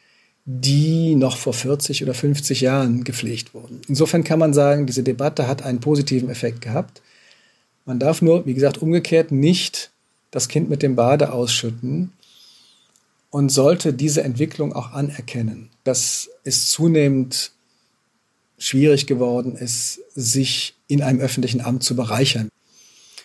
[0.46, 3.82] die noch vor 40 oder 50 Jahren gepflegt wurden.
[3.88, 7.02] Insofern kann man sagen, diese Debatte hat einen positiven Effekt gehabt.
[7.90, 9.90] Man darf nur, wie gesagt, umgekehrt nicht
[10.30, 12.12] das Kind mit dem Bade ausschütten
[13.30, 17.50] und sollte diese Entwicklung auch anerkennen, dass es zunehmend
[18.58, 22.48] schwierig geworden ist, sich in einem öffentlichen Amt zu bereichern.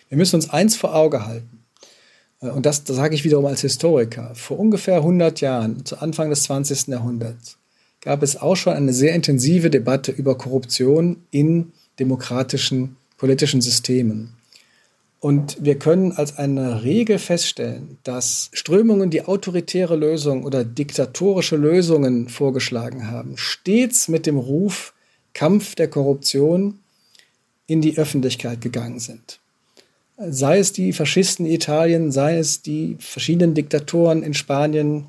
[0.10, 1.63] Wir müssen uns eins vor Auge halten.
[2.41, 6.32] Äh, und das, das sage ich wiederum als Historiker, vor ungefähr 100 Jahren, zu Anfang
[6.32, 6.88] des 20.
[6.88, 7.60] Jahrhunderts,
[8.01, 14.35] gab es auch schon eine sehr intensive Debatte über Korruption in demokratischen politischen Systemen.
[15.26, 22.30] Und wir können als eine Regel feststellen, dass Strömungen, die autoritäre Lösungen oder diktatorische Lösungen
[22.30, 24.94] vorgeschlagen haben, stets mit dem Ruf
[25.34, 26.78] Kampf der Korruption
[27.66, 29.40] in die Öffentlichkeit gegangen sind.
[30.16, 35.08] Sei es die Faschisten in Italien, sei es die verschiedenen Diktatoren in Spanien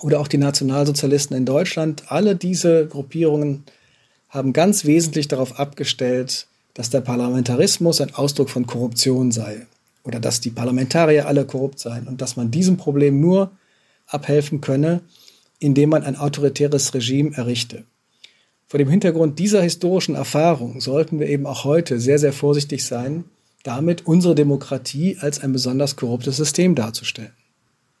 [0.00, 3.64] oder auch die Nationalsozialisten in Deutschland, alle diese Gruppierungen
[4.30, 6.46] haben ganz wesentlich darauf abgestellt,
[6.78, 9.66] dass der Parlamentarismus ein Ausdruck von Korruption sei
[10.04, 13.50] oder dass die Parlamentarier alle korrupt seien und dass man diesem Problem nur
[14.06, 15.00] abhelfen könne,
[15.58, 17.82] indem man ein autoritäres Regime errichte.
[18.68, 23.24] Vor dem Hintergrund dieser historischen Erfahrung sollten wir eben auch heute sehr, sehr vorsichtig sein,
[23.64, 27.32] damit unsere Demokratie als ein besonders korruptes System darzustellen.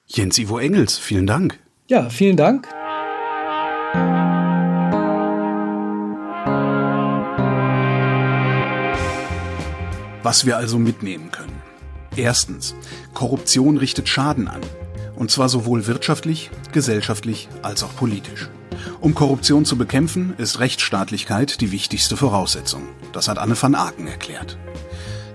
[0.06, 1.58] Jens Ivo Engels, vielen Dank.
[1.88, 2.68] Ja, vielen Dank.
[10.22, 11.62] Was wir also mitnehmen können.
[12.16, 12.74] Erstens.
[13.14, 14.60] Korruption richtet Schaden an.
[15.14, 18.48] Und zwar sowohl wirtschaftlich, gesellschaftlich als auch politisch.
[19.00, 22.82] Um Korruption zu bekämpfen, ist Rechtsstaatlichkeit die wichtigste Voraussetzung.
[23.12, 24.58] Das hat Anne van Aken erklärt.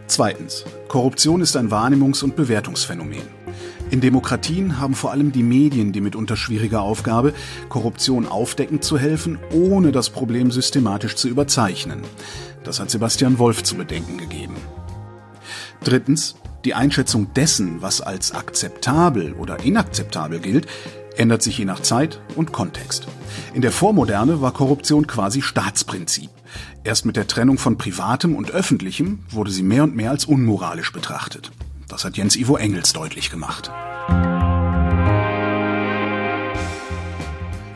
[0.08, 0.66] Zweitens.
[0.90, 3.44] Korruption ist ein Wahrnehmungs- und Bewertungsphänomen.
[3.90, 7.34] In Demokratien haben vor allem die Medien die mitunter schwierige Aufgabe,
[7.70, 12.02] Korruption aufdeckend zu helfen, ohne das Problem systematisch zu überzeichnen.
[12.64, 14.56] Das hat Sebastian Wolf zu bedenken gegeben.
[15.84, 16.36] Drittens.
[16.66, 20.66] Die Einschätzung dessen, was als akzeptabel oder inakzeptabel gilt,
[21.18, 23.06] ändert sich je nach Zeit und Kontext.
[23.54, 26.30] In der Vormoderne war Korruption quasi Staatsprinzip.
[26.86, 30.94] Erst mit der Trennung von Privatem und Öffentlichem wurde sie mehr und mehr als unmoralisch
[30.94, 31.52] betrachtet.
[31.90, 33.70] Das hat Jens Ivo Engels deutlich gemacht.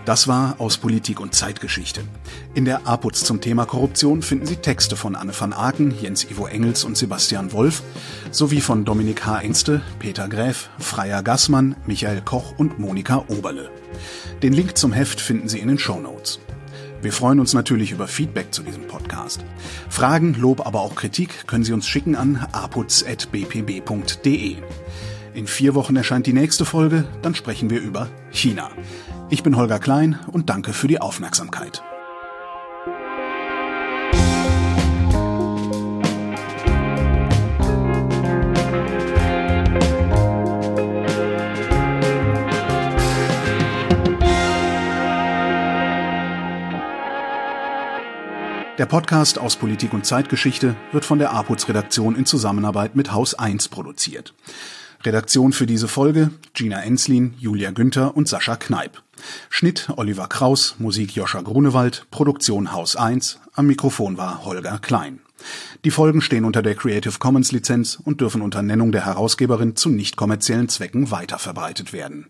[0.07, 1.99] Das war aus Politik und Zeitgeschichte.
[2.53, 6.47] In der APUZ zum Thema Korruption finden Sie Texte von Anne van Aken, Jens Ivo
[6.47, 7.83] Engels und Sebastian Wolf
[8.31, 9.41] sowie von Dominik H.
[9.41, 13.69] Engste, Peter Gräf, Freier Gassmann, Michael Koch und Monika Oberle.
[14.41, 16.39] Den Link zum Heft finden Sie in den Show Notes.
[17.01, 19.43] Wir freuen uns natürlich über Feedback zu diesem Podcast.
[19.89, 24.55] Fragen, Lob, aber auch Kritik können Sie uns schicken an aputz.bpb.de.
[25.37, 28.71] In vier Wochen erscheint die nächste Folge, dann sprechen wir über China.
[29.29, 31.83] Ich bin Holger Klein und danke für die Aufmerksamkeit.
[48.79, 53.67] Der Podcast aus Politik und Zeitgeschichte wird von der APUZ-Redaktion in Zusammenarbeit mit Haus 1
[53.67, 54.33] produziert.
[55.03, 59.01] Redaktion für diese Folge Gina Enslin, Julia Günther und Sascha Kneip.
[59.49, 65.19] Schnitt Oliver Kraus, Musik Joscha Grunewald, Produktion Haus 1, am Mikrofon war Holger Klein.
[65.85, 69.89] Die Folgen stehen unter der Creative Commons Lizenz und dürfen unter Nennung der Herausgeberin zu
[69.89, 72.27] nicht kommerziellen Zwecken weiterverbreitet werden